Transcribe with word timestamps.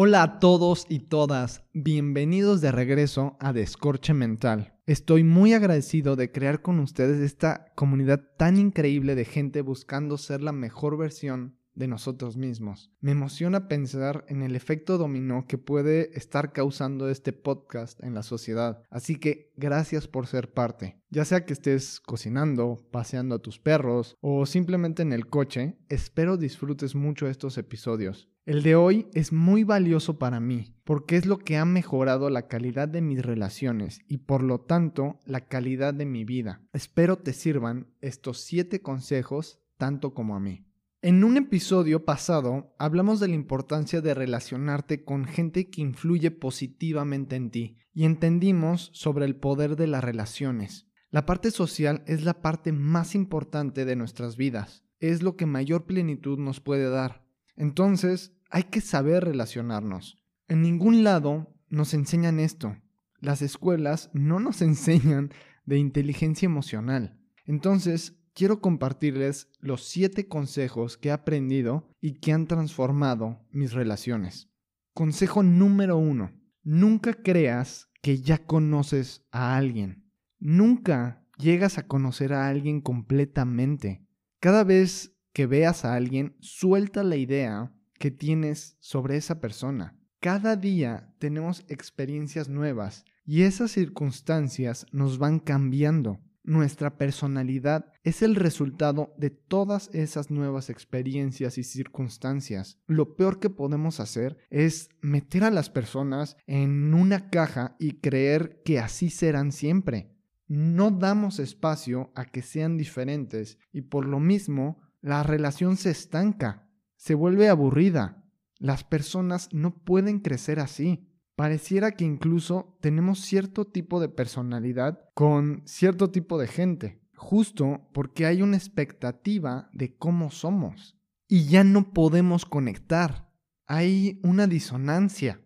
Hola 0.00 0.22
a 0.22 0.38
todos 0.38 0.86
y 0.88 1.00
todas, 1.00 1.64
bienvenidos 1.72 2.60
de 2.60 2.70
regreso 2.70 3.36
a 3.40 3.52
Descorche 3.52 4.14
Mental. 4.14 4.78
Estoy 4.86 5.24
muy 5.24 5.54
agradecido 5.54 6.14
de 6.14 6.30
crear 6.30 6.62
con 6.62 6.78
ustedes 6.78 7.20
esta 7.20 7.72
comunidad 7.74 8.22
tan 8.36 8.58
increíble 8.58 9.16
de 9.16 9.24
gente 9.24 9.60
buscando 9.60 10.16
ser 10.16 10.40
la 10.40 10.52
mejor 10.52 10.96
versión 10.98 11.58
de 11.74 11.88
nosotros 11.88 12.36
mismos. 12.36 12.92
Me 13.00 13.10
emociona 13.10 13.66
pensar 13.66 14.24
en 14.28 14.42
el 14.42 14.54
efecto 14.54 14.98
dominó 14.98 15.46
que 15.48 15.58
puede 15.58 16.16
estar 16.16 16.52
causando 16.52 17.08
este 17.08 17.32
podcast 17.32 18.00
en 18.04 18.14
la 18.14 18.22
sociedad. 18.22 18.84
Así 18.90 19.16
que 19.16 19.52
gracias 19.56 20.06
por 20.06 20.28
ser 20.28 20.52
parte. 20.52 21.00
Ya 21.10 21.24
sea 21.24 21.44
que 21.44 21.54
estés 21.54 21.98
cocinando, 21.98 22.86
paseando 22.92 23.34
a 23.34 23.42
tus 23.42 23.58
perros 23.58 24.16
o 24.20 24.46
simplemente 24.46 25.02
en 25.02 25.12
el 25.12 25.26
coche, 25.26 25.76
espero 25.88 26.36
disfrutes 26.36 26.94
mucho 26.94 27.26
estos 27.26 27.58
episodios. 27.58 28.28
El 28.48 28.62
de 28.62 28.76
hoy 28.76 29.08
es 29.12 29.30
muy 29.30 29.62
valioso 29.62 30.18
para 30.18 30.40
mí 30.40 30.74
porque 30.84 31.16
es 31.16 31.26
lo 31.26 31.38
que 31.38 31.58
ha 31.58 31.66
mejorado 31.66 32.30
la 32.30 32.48
calidad 32.48 32.88
de 32.88 33.02
mis 33.02 33.20
relaciones 33.20 34.00
y 34.08 34.16
por 34.16 34.42
lo 34.42 34.62
tanto 34.62 35.20
la 35.26 35.42
calidad 35.42 35.92
de 35.92 36.06
mi 36.06 36.24
vida. 36.24 36.62
Espero 36.72 37.18
te 37.18 37.34
sirvan 37.34 37.88
estos 38.00 38.40
7 38.40 38.80
consejos 38.80 39.60
tanto 39.76 40.14
como 40.14 40.34
a 40.34 40.40
mí. 40.40 40.64
En 41.02 41.24
un 41.24 41.36
episodio 41.36 42.06
pasado 42.06 42.74
hablamos 42.78 43.20
de 43.20 43.28
la 43.28 43.34
importancia 43.34 44.00
de 44.00 44.14
relacionarte 44.14 45.04
con 45.04 45.26
gente 45.26 45.68
que 45.68 45.82
influye 45.82 46.30
positivamente 46.30 47.36
en 47.36 47.50
ti 47.50 47.76
y 47.92 48.06
entendimos 48.06 48.88
sobre 48.94 49.26
el 49.26 49.36
poder 49.36 49.76
de 49.76 49.88
las 49.88 50.02
relaciones. 50.02 50.88
La 51.10 51.26
parte 51.26 51.50
social 51.50 52.02
es 52.06 52.24
la 52.24 52.40
parte 52.40 52.72
más 52.72 53.14
importante 53.14 53.84
de 53.84 53.94
nuestras 53.94 54.38
vidas, 54.38 54.86
es 55.00 55.22
lo 55.22 55.36
que 55.36 55.44
mayor 55.44 55.84
plenitud 55.84 56.38
nos 56.38 56.60
puede 56.60 56.88
dar. 56.88 57.28
Entonces, 57.58 58.37
hay 58.48 58.64
que 58.64 58.80
saber 58.80 59.24
relacionarnos. 59.24 60.18
En 60.48 60.62
ningún 60.62 61.04
lado 61.04 61.54
nos 61.68 61.94
enseñan 61.94 62.40
esto. 62.40 62.76
Las 63.20 63.42
escuelas 63.42 64.10
no 64.12 64.40
nos 64.40 64.62
enseñan 64.62 65.30
de 65.66 65.78
inteligencia 65.78 66.46
emocional. 66.46 67.18
Entonces, 67.44 68.16
quiero 68.34 68.60
compartirles 68.60 69.48
los 69.60 69.84
siete 69.84 70.28
consejos 70.28 70.96
que 70.96 71.08
he 71.08 71.12
aprendido 71.12 71.90
y 72.00 72.20
que 72.20 72.32
han 72.32 72.46
transformado 72.46 73.44
mis 73.50 73.72
relaciones. 73.72 74.50
Consejo 74.94 75.42
número 75.42 75.96
uno. 75.96 76.32
Nunca 76.62 77.14
creas 77.14 77.88
que 78.02 78.20
ya 78.20 78.38
conoces 78.38 79.26
a 79.30 79.56
alguien. 79.56 80.10
Nunca 80.38 81.24
llegas 81.38 81.78
a 81.78 81.86
conocer 81.86 82.32
a 82.32 82.48
alguien 82.48 82.80
completamente. 82.80 84.06
Cada 84.40 84.64
vez 84.64 85.16
que 85.32 85.46
veas 85.46 85.84
a 85.84 85.94
alguien, 85.94 86.36
suelta 86.40 87.02
la 87.02 87.16
idea 87.16 87.72
que 87.98 88.10
tienes 88.10 88.76
sobre 88.80 89.16
esa 89.16 89.40
persona. 89.40 89.96
Cada 90.20 90.56
día 90.56 91.14
tenemos 91.18 91.64
experiencias 91.68 92.48
nuevas 92.48 93.04
y 93.24 93.42
esas 93.42 93.70
circunstancias 93.72 94.86
nos 94.92 95.18
van 95.18 95.38
cambiando 95.38 96.20
nuestra 96.48 96.96
personalidad 96.96 97.92
es 98.04 98.22
el 98.22 98.34
resultado 98.34 99.14
de 99.18 99.28
todas 99.28 99.90
esas 99.92 100.30
nuevas 100.30 100.70
experiencias 100.70 101.58
y 101.58 101.62
circunstancias. 101.62 102.78
Lo 102.86 103.16
peor 103.16 103.38
que 103.38 103.50
podemos 103.50 104.00
hacer 104.00 104.38
es 104.48 104.88
meter 105.02 105.44
a 105.44 105.50
las 105.50 105.68
personas 105.68 106.38
en 106.46 106.94
una 106.94 107.28
caja 107.28 107.76
y 107.78 108.00
creer 108.00 108.62
que 108.64 108.78
así 108.78 109.10
serán 109.10 109.52
siempre. 109.52 110.16
No 110.46 110.90
damos 110.90 111.38
espacio 111.38 112.12
a 112.14 112.24
que 112.24 112.40
sean 112.40 112.78
diferentes 112.78 113.58
y 113.70 113.82
por 113.82 114.06
lo 114.06 114.18
mismo 114.18 114.80
la 115.02 115.22
relación 115.22 115.76
se 115.76 115.90
estanca, 115.90 116.67
se 116.98 117.14
vuelve 117.14 117.48
aburrida. 117.48 118.22
Las 118.58 118.84
personas 118.84 119.48
no 119.52 119.82
pueden 119.82 120.20
crecer 120.20 120.60
así 120.60 121.08
pareciera 121.38 121.92
que 121.92 122.04
incluso 122.04 122.76
tenemos 122.80 123.20
cierto 123.20 123.64
tipo 123.64 124.00
de 124.00 124.08
personalidad 124.08 125.08
con 125.14 125.62
cierto 125.66 126.10
tipo 126.10 126.36
de 126.36 126.48
gente, 126.48 127.00
justo 127.14 127.88
porque 127.94 128.26
hay 128.26 128.42
una 128.42 128.56
expectativa 128.56 129.70
de 129.72 129.96
cómo 129.96 130.32
somos 130.32 130.98
y 131.28 131.44
ya 131.44 131.62
no 131.62 131.92
podemos 131.92 132.44
conectar. 132.44 133.30
Hay 133.68 134.18
una 134.24 134.48
disonancia. 134.48 135.40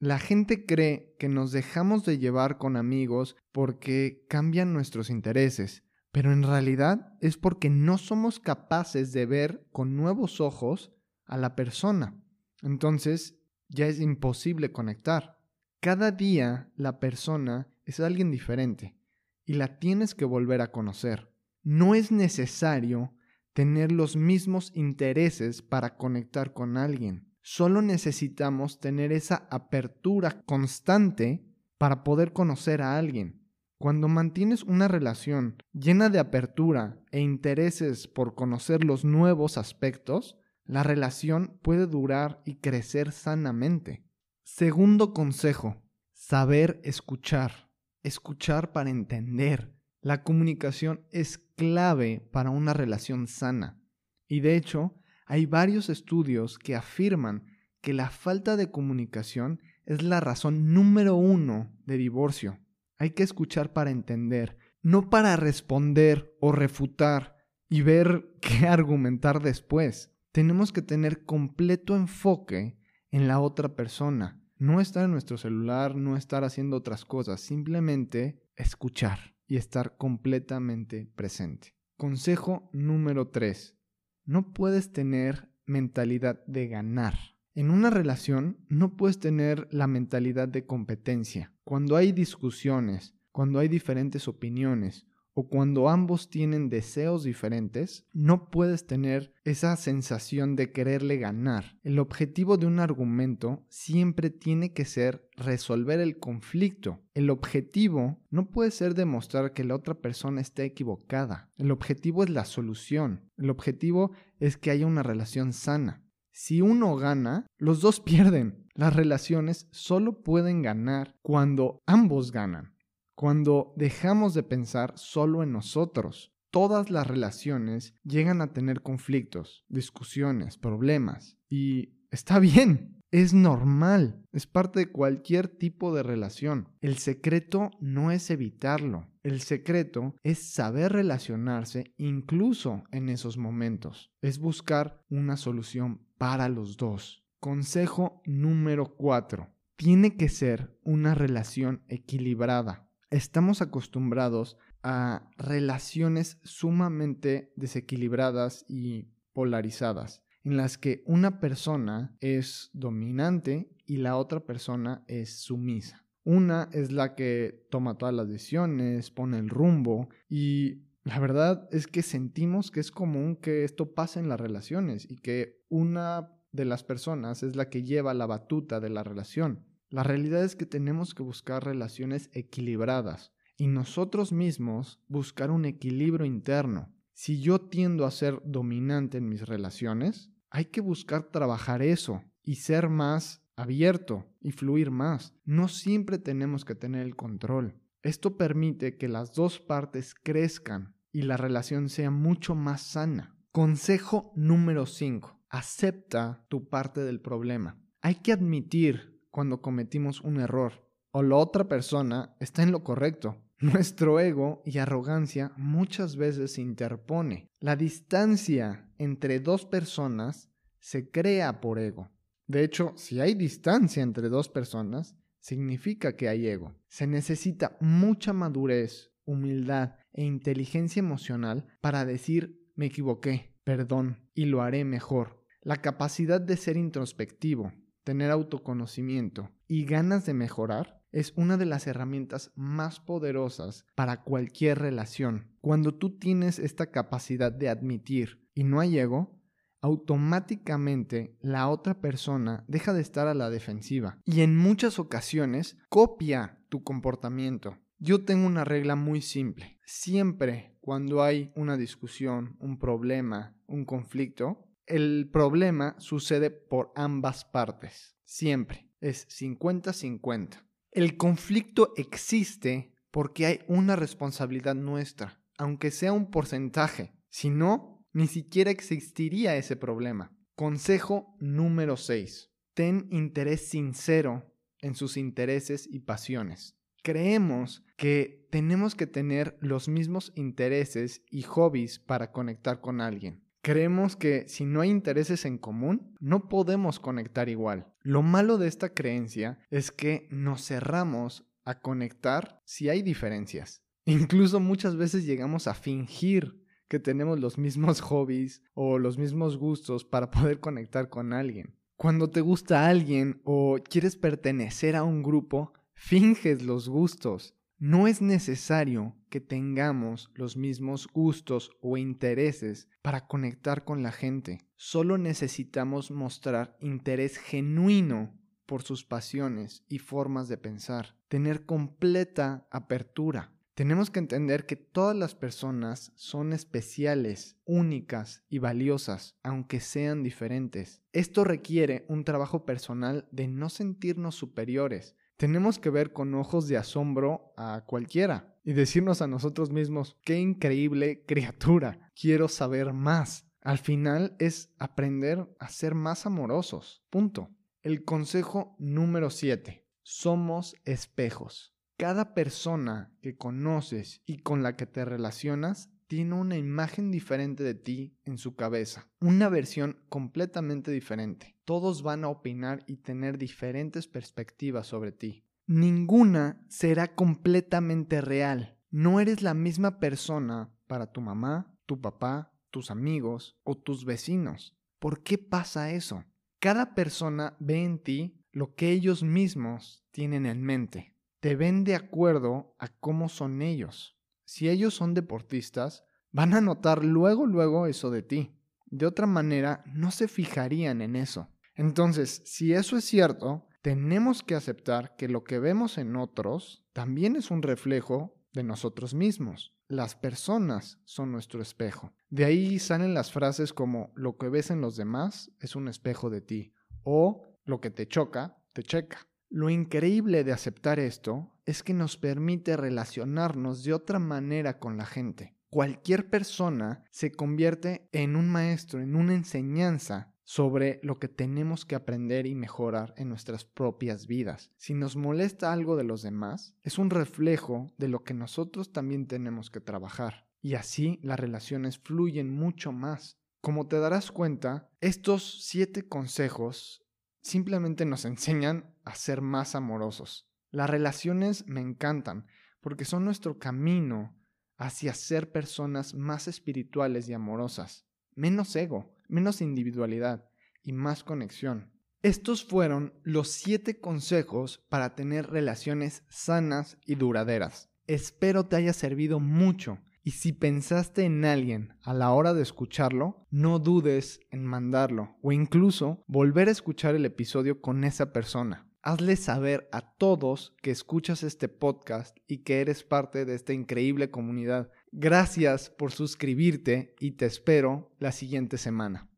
La 0.00 0.18
gente 0.18 0.66
cree 0.66 1.14
que 1.16 1.28
nos 1.28 1.52
dejamos 1.52 2.04
de 2.04 2.18
llevar 2.18 2.58
con 2.58 2.76
amigos 2.76 3.36
porque 3.52 4.26
cambian 4.28 4.72
nuestros 4.72 5.10
intereses, 5.10 5.84
pero 6.10 6.32
en 6.32 6.42
realidad 6.42 7.16
es 7.20 7.36
porque 7.36 7.70
no 7.70 7.98
somos 7.98 8.40
capaces 8.40 9.12
de 9.12 9.26
ver 9.26 9.68
con 9.70 9.96
nuevos 9.96 10.40
ojos 10.40 10.92
a 11.26 11.36
la 11.36 11.54
persona. 11.54 12.18
Entonces 12.62 13.38
ya 13.68 13.86
es 13.86 14.00
imposible 14.00 14.72
conectar. 14.72 15.38
Cada 15.80 16.10
día 16.10 16.70
la 16.76 16.98
persona 16.98 17.68
es 17.84 18.00
alguien 18.00 18.30
diferente 18.30 18.96
y 19.44 19.54
la 19.54 19.78
tienes 19.78 20.14
que 20.14 20.24
volver 20.24 20.60
a 20.60 20.72
conocer. 20.72 21.32
No 21.62 21.94
es 21.94 22.10
necesario 22.10 23.14
tener 23.52 23.92
los 23.92 24.16
mismos 24.16 24.70
intereses 24.74 25.62
para 25.62 25.96
conectar 25.96 26.52
con 26.52 26.76
alguien. 26.76 27.32
Solo 27.42 27.80
necesitamos 27.80 28.80
tener 28.80 29.12
esa 29.12 29.46
apertura 29.50 30.42
constante 30.44 31.46
para 31.78 32.02
poder 32.02 32.32
conocer 32.32 32.82
a 32.82 32.98
alguien. 32.98 33.46
Cuando 33.78 34.08
mantienes 34.08 34.62
una 34.62 34.88
relación 34.88 35.62
llena 35.72 36.08
de 36.08 36.18
apertura 36.18 36.98
e 37.10 37.20
intereses 37.20 38.08
por 38.08 38.34
conocer 38.34 38.84
los 38.84 39.04
nuevos 39.04 39.58
aspectos, 39.58 40.38
la 40.66 40.82
relación 40.82 41.58
puede 41.62 41.86
durar 41.86 42.42
y 42.44 42.56
crecer 42.56 43.12
sanamente. 43.12 44.04
Segundo 44.42 45.12
consejo, 45.12 45.82
saber 46.12 46.80
escuchar. 46.84 47.70
Escuchar 48.02 48.72
para 48.72 48.90
entender. 48.90 49.72
La 50.00 50.22
comunicación 50.22 51.04
es 51.10 51.38
clave 51.38 52.28
para 52.32 52.50
una 52.50 52.72
relación 52.72 53.26
sana. 53.26 53.80
Y 54.28 54.40
de 54.40 54.56
hecho, 54.56 54.94
hay 55.26 55.46
varios 55.46 55.88
estudios 55.88 56.58
que 56.58 56.76
afirman 56.76 57.46
que 57.80 57.92
la 57.92 58.10
falta 58.10 58.56
de 58.56 58.70
comunicación 58.70 59.60
es 59.84 60.02
la 60.02 60.20
razón 60.20 60.72
número 60.74 61.14
uno 61.14 61.72
de 61.84 61.96
divorcio. 61.96 62.58
Hay 62.98 63.10
que 63.10 63.22
escuchar 63.22 63.72
para 63.72 63.90
entender, 63.90 64.56
no 64.82 65.10
para 65.10 65.36
responder 65.36 66.34
o 66.40 66.52
refutar 66.52 67.36
y 67.68 67.82
ver 67.82 68.36
qué 68.40 68.66
argumentar 68.66 69.42
después. 69.42 70.15
Tenemos 70.36 70.70
que 70.70 70.82
tener 70.82 71.24
completo 71.24 71.96
enfoque 71.96 72.76
en 73.10 73.26
la 73.26 73.40
otra 73.40 73.74
persona. 73.74 74.38
No 74.58 74.82
estar 74.82 75.06
en 75.06 75.12
nuestro 75.12 75.38
celular, 75.38 75.96
no 75.96 76.14
estar 76.14 76.44
haciendo 76.44 76.76
otras 76.76 77.06
cosas, 77.06 77.40
simplemente 77.40 78.42
escuchar 78.54 79.34
y 79.46 79.56
estar 79.56 79.96
completamente 79.96 81.10
presente. 81.16 81.74
Consejo 81.96 82.68
número 82.74 83.28
3. 83.28 83.78
No 84.26 84.52
puedes 84.52 84.92
tener 84.92 85.48
mentalidad 85.64 86.44
de 86.44 86.68
ganar. 86.68 87.14
En 87.54 87.70
una 87.70 87.88
relación 87.88 88.58
no 88.68 88.94
puedes 88.94 89.18
tener 89.18 89.66
la 89.70 89.86
mentalidad 89.86 90.48
de 90.48 90.66
competencia. 90.66 91.54
Cuando 91.64 91.96
hay 91.96 92.12
discusiones, 92.12 93.14
cuando 93.32 93.58
hay 93.58 93.68
diferentes 93.68 94.28
opiniones 94.28 95.06
o 95.38 95.48
cuando 95.50 95.90
ambos 95.90 96.30
tienen 96.30 96.70
deseos 96.70 97.22
diferentes, 97.22 98.06
no 98.14 98.48
puedes 98.48 98.86
tener 98.86 99.34
esa 99.44 99.76
sensación 99.76 100.56
de 100.56 100.72
quererle 100.72 101.18
ganar. 101.18 101.78
El 101.82 101.98
objetivo 101.98 102.56
de 102.56 102.64
un 102.64 102.80
argumento 102.80 103.62
siempre 103.68 104.30
tiene 104.30 104.72
que 104.72 104.86
ser 104.86 105.28
resolver 105.36 106.00
el 106.00 106.18
conflicto. 106.18 107.02
El 107.12 107.28
objetivo 107.28 108.18
no 108.30 108.48
puede 108.50 108.70
ser 108.70 108.94
demostrar 108.94 109.52
que 109.52 109.62
la 109.62 109.74
otra 109.74 110.00
persona 110.00 110.40
esté 110.40 110.64
equivocada. 110.64 111.50
El 111.58 111.70
objetivo 111.70 112.24
es 112.24 112.30
la 112.30 112.46
solución. 112.46 113.30
El 113.36 113.50
objetivo 113.50 114.12
es 114.40 114.56
que 114.56 114.70
haya 114.70 114.86
una 114.86 115.02
relación 115.02 115.52
sana. 115.52 116.02
Si 116.32 116.62
uno 116.62 116.96
gana, 116.96 117.46
los 117.58 117.82
dos 117.82 118.00
pierden. 118.06 118.66
Las 118.72 118.96
relaciones 118.96 119.68
solo 119.70 120.22
pueden 120.22 120.62
ganar 120.62 121.14
cuando 121.20 121.82
ambos 121.84 122.32
ganan 122.32 122.75
cuando 123.16 123.72
dejamos 123.76 124.34
de 124.34 124.44
pensar 124.44 124.92
solo 124.96 125.42
en 125.42 125.52
nosotros. 125.52 126.32
todas 126.52 126.88
las 126.88 127.06
relaciones 127.06 127.92
llegan 128.02 128.40
a 128.40 128.54
tener 128.54 128.80
conflictos, 128.80 129.66
discusiones, 129.68 130.56
problemas. 130.56 131.36
Y 131.50 131.98
está 132.10 132.38
bien, 132.54 133.02
es 133.10 133.34
normal, 133.34 134.22
es 134.32 134.46
parte 134.46 134.80
de 134.80 134.92
cualquier 134.92 135.48
tipo 135.48 135.94
de 135.94 136.02
relación. 136.02 136.68
El 136.80 136.96
secreto 136.96 137.70
no 137.80 138.10
es 138.10 138.30
evitarlo, 138.30 139.08
el 139.22 139.40
secreto 139.40 140.14
es 140.22 140.52
saber 140.52 140.92
relacionarse 140.92 141.92
incluso 141.98 142.84
en 142.90 143.08
esos 143.08 143.36
momentos, 143.38 144.12
es 144.22 144.38
buscar 144.38 145.02
una 145.10 145.36
solución 145.36 146.06
para 146.16 146.48
los 146.48 146.76
dos. 146.76 147.24
Consejo 147.40 148.22
número 148.24 148.96
4. 148.96 149.48
Tiene 149.76 150.16
que 150.16 150.28
ser 150.28 150.78
una 150.82 151.14
relación 151.14 151.82
equilibrada. 151.88 152.85
Estamos 153.16 153.62
acostumbrados 153.62 154.58
a 154.82 155.30
relaciones 155.38 156.38
sumamente 156.44 157.50
desequilibradas 157.56 158.66
y 158.68 159.08
polarizadas, 159.32 160.22
en 160.44 160.58
las 160.58 160.76
que 160.76 161.02
una 161.06 161.40
persona 161.40 162.14
es 162.20 162.68
dominante 162.74 163.70
y 163.86 163.96
la 163.96 164.18
otra 164.18 164.40
persona 164.40 165.02
es 165.06 165.30
sumisa. 165.30 166.04
Una 166.24 166.68
es 166.72 166.92
la 166.92 167.14
que 167.14 167.66
toma 167.70 167.96
todas 167.96 168.14
las 168.14 168.28
decisiones, 168.28 169.10
pone 169.10 169.38
el 169.38 169.48
rumbo 169.48 170.10
y 170.28 170.82
la 171.02 171.18
verdad 171.18 171.70
es 171.72 171.86
que 171.86 172.02
sentimos 172.02 172.70
que 172.70 172.80
es 172.80 172.90
común 172.90 173.36
que 173.36 173.64
esto 173.64 173.94
pase 173.94 174.20
en 174.20 174.28
las 174.28 174.38
relaciones 174.38 175.10
y 175.10 175.16
que 175.16 175.64
una 175.70 176.34
de 176.52 176.66
las 176.66 176.84
personas 176.84 177.42
es 177.42 177.56
la 177.56 177.70
que 177.70 177.82
lleva 177.82 178.12
la 178.12 178.26
batuta 178.26 178.78
de 178.78 178.90
la 178.90 179.04
relación. 179.04 179.64
La 179.88 180.02
realidad 180.02 180.44
es 180.44 180.56
que 180.56 180.66
tenemos 180.66 181.14
que 181.14 181.22
buscar 181.22 181.64
relaciones 181.64 182.28
equilibradas, 182.32 183.32
y 183.56 183.68
nosotros 183.68 184.32
mismos 184.32 185.00
buscar 185.08 185.50
un 185.50 185.64
equilibrio 185.64 186.26
interno. 186.26 186.92
Si 187.12 187.40
yo 187.40 187.60
tiendo 187.60 188.04
a 188.04 188.10
ser 188.10 188.40
dominante 188.44 189.18
en 189.18 189.28
mis 189.28 189.46
relaciones, 189.46 190.30
hay 190.50 190.66
que 190.66 190.80
buscar 190.80 191.30
trabajar 191.30 191.82
eso 191.82 192.22
y 192.42 192.56
ser 192.56 192.88
más 192.88 193.42
abierto 193.56 194.26
y 194.40 194.52
fluir 194.52 194.90
más. 194.90 195.34
No 195.44 195.68
siempre 195.68 196.18
tenemos 196.18 196.64
que 196.64 196.74
tener 196.74 197.06
el 197.06 197.16
control. 197.16 197.80
Esto 198.02 198.36
permite 198.36 198.98
que 198.98 199.08
las 199.08 199.32
dos 199.32 199.58
partes 199.58 200.14
crezcan 200.14 200.94
y 201.10 201.22
la 201.22 201.38
relación 201.38 201.88
sea 201.88 202.10
mucho 202.10 202.54
más 202.54 202.82
sana. 202.82 203.34
Consejo 203.50 204.32
número 204.36 204.84
5. 204.84 205.40
Acepta 205.48 206.44
tu 206.48 206.68
parte 206.68 207.00
del 207.00 207.20
problema. 207.20 207.80
Hay 208.02 208.16
que 208.16 208.32
admitir 208.32 209.15
cuando 209.36 209.60
cometimos 209.60 210.22
un 210.22 210.40
error 210.40 210.88
o 211.10 211.22
la 211.22 211.36
otra 211.36 211.68
persona 211.68 212.34
está 212.40 212.62
en 212.62 212.72
lo 212.72 212.82
correcto 212.82 213.36
nuestro 213.60 214.18
ego 214.18 214.62
y 214.64 214.78
arrogancia 214.78 215.52
muchas 215.58 216.16
veces 216.16 216.54
se 216.54 216.62
interpone. 216.62 217.50
La 217.60 217.76
distancia 217.76 218.90
entre 218.96 219.38
dos 219.40 219.66
personas 219.66 220.50
se 220.78 221.10
crea 221.10 221.60
por 221.60 221.78
ego. 221.78 222.08
De 222.46 222.64
hecho, 222.64 222.94
si 222.96 223.20
hay 223.20 223.34
distancia 223.34 224.02
entre 224.02 224.30
dos 224.30 224.48
personas, 224.48 225.18
significa 225.38 226.16
que 226.16 226.30
hay 226.30 226.46
ego. 226.46 226.74
Se 226.88 227.06
necesita 227.06 227.76
mucha 227.82 228.32
madurez, 228.32 229.12
humildad 229.26 229.96
e 230.14 230.24
inteligencia 230.24 231.00
emocional 231.00 231.66
para 231.82 232.06
decir 232.06 232.58
me 232.74 232.86
equivoqué, 232.86 233.54
perdón, 233.64 234.30
y 234.32 234.46
lo 234.46 234.62
haré 234.62 234.86
mejor. 234.86 235.44
La 235.60 235.82
capacidad 235.82 236.40
de 236.40 236.56
ser 236.56 236.78
introspectivo, 236.78 237.74
tener 238.06 238.30
autoconocimiento 238.30 239.50
y 239.66 239.84
ganas 239.84 240.24
de 240.26 240.32
mejorar 240.32 241.02
es 241.10 241.32
una 241.34 241.56
de 241.56 241.66
las 241.66 241.88
herramientas 241.88 242.52
más 242.54 243.00
poderosas 243.00 243.84
para 243.96 244.22
cualquier 244.22 244.78
relación. 244.78 245.50
Cuando 245.60 245.92
tú 245.92 246.16
tienes 246.16 246.60
esta 246.60 246.92
capacidad 246.92 247.50
de 247.50 247.68
admitir 247.68 248.46
y 248.54 248.62
no 248.62 248.78
hay 248.78 249.00
ego, 249.00 249.42
automáticamente 249.80 251.36
la 251.40 251.68
otra 251.68 252.00
persona 252.00 252.64
deja 252.68 252.92
de 252.92 253.00
estar 253.00 253.26
a 253.26 253.34
la 253.34 253.50
defensiva 253.50 254.20
y 254.24 254.42
en 254.42 254.56
muchas 254.56 255.00
ocasiones 255.00 255.76
copia 255.88 256.60
tu 256.68 256.84
comportamiento. 256.84 257.76
Yo 257.98 258.24
tengo 258.24 258.46
una 258.46 258.62
regla 258.62 258.94
muy 258.94 259.20
simple. 259.20 259.80
Siempre 259.84 260.76
cuando 260.80 261.24
hay 261.24 261.50
una 261.56 261.76
discusión, 261.76 262.56
un 262.60 262.78
problema, 262.78 263.56
un 263.66 263.84
conflicto, 263.84 264.65
el 264.86 265.28
problema 265.32 265.96
sucede 265.98 266.50
por 266.50 266.92
ambas 266.94 267.44
partes. 267.44 268.16
Siempre. 268.24 268.90
Es 269.00 269.28
50-50. 269.28 270.64
El 270.90 271.16
conflicto 271.16 271.92
existe 271.96 272.94
porque 273.10 273.46
hay 273.46 273.60
una 273.68 273.96
responsabilidad 273.96 274.74
nuestra, 274.74 275.42
aunque 275.58 275.90
sea 275.90 276.12
un 276.12 276.30
porcentaje. 276.30 277.14
Si 277.28 277.50
no, 277.50 278.04
ni 278.12 278.26
siquiera 278.26 278.70
existiría 278.70 279.56
ese 279.56 279.76
problema. 279.76 280.34
Consejo 280.54 281.36
número 281.38 281.96
6. 281.96 282.50
Ten 282.74 283.08
interés 283.10 283.68
sincero 283.68 284.54
en 284.80 284.94
sus 284.94 285.16
intereses 285.16 285.86
y 285.90 286.00
pasiones. 286.00 286.78
Creemos 287.02 287.84
que 287.96 288.48
tenemos 288.50 288.94
que 288.94 289.06
tener 289.06 289.58
los 289.60 289.88
mismos 289.88 290.32
intereses 290.34 291.22
y 291.30 291.42
hobbies 291.42 291.98
para 291.98 292.32
conectar 292.32 292.80
con 292.80 293.00
alguien. 293.00 293.45
Creemos 293.66 294.14
que 294.14 294.46
si 294.46 294.64
no 294.64 294.80
hay 294.80 294.90
intereses 294.90 295.44
en 295.44 295.58
común, 295.58 296.14
no 296.20 296.48
podemos 296.48 297.00
conectar 297.00 297.48
igual. 297.48 297.92
Lo 298.00 298.22
malo 298.22 298.58
de 298.58 298.68
esta 298.68 298.94
creencia 298.94 299.58
es 299.70 299.90
que 299.90 300.28
nos 300.30 300.64
cerramos 300.64 301.50
a 301.64 301.80
conectar 301.80 302.62
si 302.64 302.90
hay 302.90 303.02
diferencias. 303.02 303.82
Incluso 304.04 304.60
muchas 304.60 304.94
veces 304.94 305.26
llegamos 305.26 305.66
a 305.66 305.74
fingir 305.74 306.64
que 306.86 307.00
tenemos 307.00 307.40
los 307.40 307.58
mismos 307.58 308.00
hobbies 308.02 308.62
o 308.74 309.00
los 309.00 309.18
mismos 309.18 309.56
gustos 309.56 310.04
para 310.04 310.30
poder 310.30 310.60
conectar 310.60 311.08
con 311.08 311.32
alguien. 311.32 311.76
Cuando 311.96 312.30
te 312.30 312.42
gusta 312.42 312.86
alguien 312.86 313.40
o 313.42 313.78
quieres 313.82 314.14
pertenecer 314.14 314.94
a 314.94 315.02
un 315.02 315.24
grupo, 315.24 315.72
finges 315.92 316.62
los 316.62 316.88
gustos 316.88 317.56
no 317.78 318.06
es 318.08 318.22
necesario 318.22 319.14
que 319.28 319.40
tengamos 319.40 320.30
los 320.34 320.56
mismos 320.56 321.08
gustos 321.08 321.70
o 321.80 321.96
intereses 321.96 322.88
para 323.02 323.26
conectar 323.26 323.84
con 323.84 324.02
la 324.02 324.12
gente. 324.12 324.66
Solo 324.76 325.18
necesitamos 325.18 326.10
mostrar 326.10 326.76
interés 326.80 327.38
genuino 327.38 328.34
por 328.64 328.82
sus 328.82 329.04
pasiones 329.04 329.84
y 329.88 329.98
formas 329.98 330.48
de 330.48 330.56
pensar. 330.56 331.16
Tener 331.28 331.66
completa 331.66 332.66
apertura. 332.70 333.52
Tenemos 333.74 334.08
que 334.08 334.20
entender 334.20 334.64
que 334.64 334.76
todas 334.76 335.14
las 335.14 335.34
personas 335.34 336.12
son 336.14 336.54
especiales, 336.54 337.58
únicas 337.66 338.42
y 338.48 338.58
valiosas, 338.58 339.36
aunque 339.42 339.80
sean 339.80 340.22
diferentes. 340.22 341.02
Esto 341.12 341.44
requiere 341.44 342.06
un 342.08 342.24
trabajo 342.24 342.64
personal 342.64 343.28
de 343.32 343.48
no 343.48 343.68
sentirnos 343.68 344.34
superiores, 344.34 345.14
tenemos 345.36 345.78
que 345.78 345.90
ver 345.90 346.12
con 346.12 346.34
ojos 346.34 346.68
de 346.68 346.76
asombro 346.76 347.52
a 347.56 347.84
cualquiera 347.86 348.56
y 348.64 348.72
decirnos 348.72 349.22
a 349.22 349.26
nosotros 349.26 349.70
mismos, 349.70 350.16
qué 350.24 350.38
increíble 350.38 351.24
criatura, 351.26 352.10
quiero 352.20 352.48
saber 352.48 352.92
más. 352.92 353.46
Al 353.60 353.78
final 353.78 354.36
es 354.38 354.72
aprender 354.78 355.48
a 355.58 355.68
ser 355.68 355.94
más 355.94 356.26
amorosos. 356.26 357.04
Punto. 357.10 357.50
El 357.82 358.04
consejo 358.04 358.74
número 358.78 359.30
7. 359.30 359.86
Somos 360.02 360.76
espejos. 360.84 361.74
Cada 361.96 362.34
persona 362.34 363.12
que 363.22 363.36
conoces 363.36 364.22
y 364.26 364.38
con 364.38 364.62
la 364.62 364.76
que 364.76 364.86
te 364.86 365.04
relacionas 365.04 365.90
tiene 366.06 366.34
una 366.34 366.56
imagen 366.56 367.10
diferente 367.10 367.64
de 367.64 367.74
ti 367.74 368.16
en 368.24 368.38
su 368.38 368.54
cabeza, 368.54 369.08
una 369.20 369.48
versión 369.48 369.98
completamente 370.08 370.90
diferente. 370.90 371.56
Todos 371.64 372.02
van 372.02 372.24
a 372.24 372.28
opinar 372.28 372.84
y 372.86 372.98
tener 372.98 373.38
diferentes 373.38 374.06
perspectivas 374.06 374.86
sobre 374.86 375.12
ti. 375.12 375.44
Ninguna 375.66 376.64
será 376.68 377.14
completamente 377.14 378.20
real. 378.20 378.78
No 378.90 379.18
eres 379.18 379.42
la 379.42 379.54
misma 379.54 379.98
persona 379.98 380.72
para 380.86 381.10
tu 381.10 381.20
mamá, 381.20 381.74
tu 381.86 382.00
papá, 382.00 382.52
tus 382.70 382.90
amigos 382.90 383.58
o 383.64 383.76
tus 383.76 384.04
vecinos. 384.04 384.76
¿Por 385.00 385.22
qué 385.22 385.38
pasa 385.38 385.90
eso? 385.90 386.24
Cada 386.60 386.94
persona 386.94 387.56
ve 387.58 387.84
en 387.84 387.98
ti 387.98 388.40
lo 388.52 388.74
que 388.74 388.92
ellos 388.92 389.22
mismos 389.22 390.04
tienen 390.12 390.46
en 390.46 390.62
mente. 390.62 391.14
Te 391.40 391.56
ven 391.56 391.84
de 391.84 391.96
acuerdo 391.96 392.74
a 392.78 392.88
cómo 392.88 393.28
son 393.28 393.60
ellos 393.60 394.15
si 394.46 394.70
ellos 394.70 394.94
son 394.94 395.12
deportistas, 395.12 396.04
van 396.32 396.54
a 396.54 396.62
notar 396.62 397.04
luego, 397.04 397.46
luego 397.46 397.86
eso 397.86 398.10
de 398.10 398.22
ti. 398.22 398.56
De 398.86 399.04
otra 399.04 399.26
manera, 399.26 399.84
no 399.86 400.10
se 400.10 400.28
fijarían 400.28 401.02
en 401.02 401.16
eso. 401.16 401.50
Entonces, 401.74 402.42
si 402.46 402.72
eso 402.72 402.96
es 402.96 403.04
cierto, 403.04 403.66
tenemos 403.82 404.42
que 404.42 404.54
aceptar 404.54 405.16
que 405.16 405.28
lo 405.28 405.44
que 405.44 405.58
vemos 405.58 405.98
en 405.98 406.16
otros 406.16 406.84
también 406.92 407.36
es 407.36 407.50
un 407.50 407.62
reflejo 407.62 408.34
de 408.52 408.62
nosotros 408.62 409.12
mismos. 409.12 409.74
Las 409.88 410.16
personas 410.16 410.98
son 411.04 411.30
nuestro 411.30 411.60
espejo. 411.60 412.12
De 412.30 412.44
ahí 412.44 412.78
salen 412.78 413.14
las 413.14 413.30
frases 413.30 413.72
como 413.72 414.12
lo 414.16 414.38
que 414.38 414.48
ves 414.48 414.70
en 414.70 414.80
los 414.80 414.96
demás 414.96 415.52
es 415.60 415.76
un 415.76 415.88
espejo 415.88 416.30
de 416.30 416.40
ti 416.40 416.72
o 417.02 417.44
lo 417.64 417.80
que 417.80 417.90
te 417.90 418.08
choca, 418.08 418.56
te 418.72 418.82
checa. 418.82 419.28
Lo 419.48 419.70
increíble 419.70 420.42
de 420.42 420.52
aceptar 420.52 420.98
esto 420.98 421.55
es 421.66 421.82
que 421.82 421.92
nos 421.92 422.16
permite 422.16 422.76
relacionarnos 422.76 423.84
de 423.84 423.92
otra 423.92 424.18
manera 424.18 424.78
con 424.78 424.96
la 424.96 425.04
gente. 425.04 425.54
cualquier 425.68 426.30
persona 426.30 427.04
se 427.10 427.32
convierte 427.32 428.08
en 428.12 428.36
un 428.36 428.48
maestro, 428.48 429.00
en 429.00 429.14
una 429.14 429.34
enseñanza 429.34 430.32
sobre 430.44 431.00
lo 431.02 431.18
que 431.18 431.28
tenemos 431.28 431.84
que 431.84 431.96
aprender 431.96 432.46
y 432.46 432.54
mejorar 432.54 433.12
en 433.18 433.28
nuestras 433.28 433.64
propias 433.64 434.28
vidas. 434.28 434.70
Si 434.76 434.94
nos 434.94 435.16
molesta 435.16 435.72
algo 435.72 435.96
de 435.96 436.04
los 436.04 436.22
demás, 436.22 436.76
es 436.84 436.98
un 436.98 437.10
reflejo 437.10 437.92
de 437.98 438.08
lo 438.08 438.22
que 438.22 438.32
nosotros 438.32 438.92
también 438.92 439.26
tenemos 439.26 439.70
que 439.70 439.80
trabajar. 439.80 440.46
Y 440.62 440.74
así 440.74 441.18
las 441.22 441.38
relaciones 441.38 441.98
fluyen 441.98 442.48
mucho 442.48 442.92
más. 442.92 443.36
Como 443.60 443.88
te 443.88 443.98
darás 443.98 444.30
cuenta, 444.30 444.88
estos 445.00 445.64
siete 445.64 446.08
consejos 446.08 447.04
simplemente 447.42 448.04
nos 448.04 448.24
enseñan 448.24 448.94
a 449.04 449.16
ser 449.16 449.42
más 449.42 449.74
amorosos. 449.74 450.48
Las 450.76 450.90
relaciones 450.90 451.66
me 451.66 451.80
encantan 451.80 452.44
porque 452.82 453.06
son 453.06 453.24
nuestro 453.24 453.58
camino 453.58 454.36
hacia 454.76 455.14
ser 455.14 455.50
personas 455.50 456.12
más 456.12 456.48
espirituales 456.48 457.30
y 457.30 457.32
amorosas, 457.32 458.06
menos 458.34 458.76
ego, 458.76 459.16
menos 459.26 459.62
individualidad 459.62 460.50
y 460.82 460.92
más 460.92 461.24
conexión. 461.24 461.94
Estos 462.20 462.62
fueron 462.62 463.14
los 463.22 463.52
siete 463.52 464.00
consejos 464.00 464.84
para 464.90 465.14
tener 465.14 465.46
relaciones 465.46 466.24
sanas 466.28 466.98
y 467.06 467.14
duraderas. 467.14 467.88
Espero 468.06 468.66
te 468.66 468.76
haya 468.76 468.92
servido 468.92 469.40
mucho 469.40 470.00
y 470.22 470.32
si 470.32 470.52
pensaste 470.52 471.22
en 471.22 471.42
alguien 471.46 471.94
a 472.02 472.12
la 472.12 472.32
hora 472.32 472.52
de 472.52 472.60
escucharlo, 472.60 473.46
no 473.50 473.78
dudes 473.78 474.40
en 474.50 474.66
mandarlo 474.66 475.38
o 475.40 475.52
incluso 475.52 476.22
volver 476.26 476.68
a 476.68 476.72
escuchar 476.72 477.14
el 477.14 477.24
episodio 477.24 477.80
con 477.80 478.04
esa 478.04 478.30
persona. 478.34 478.85
Hazle 479.08 479.36
saber 479.36 479.88
a 479.92 480.00
todos 480.00 480.74
que 480.82 480.90
escuchas 480.90 481.44
este 481.44 481.68
podcast 481.68 482.36
y 482.48 482.64
que 482.64 482.80
eres 482.80 483.04
parte 483.04 483.44
de 483.44 483.54
esta 483.54 483.72
increíble 483.72 484.32
comunidad. 484.32 484.90
Gracias 485.12 485.90
por 485.90 486.10
suscribirte 486.10 487.14
y 487.20 487.36
te 487.36 487.46
espero 487.46 488.10
la 488.18 488.32
siguiente 488.32 488.78
semana. 488.78 489.28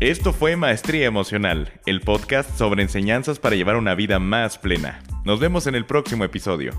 Esto 0.00 0.32
fue 0.32 0.56
Maestría 0.56 1.06
Emocional, 1.06 1.80
el 1.86 2.00
podcast 2.00 2.58
sobre 2.58 2.82
enseñanzas 2.82 3.38
para 3.38 3.54
llevar 3.54 3.76
una 3.76 3.94
vida 3.94 4.18
más 4.18 4.58
plena. 4.58 5.00
Nos 5.24 5.38
vemos 5.38 5.68
en 5.68 5.76
el 5.76 5.86
próximo 5.86 6.24
episodio. 6.24 6.72